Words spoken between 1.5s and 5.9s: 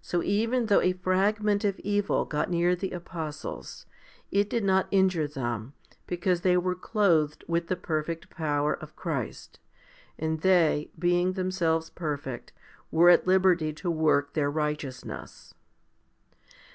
of evil got near the apostles, it did not injure them,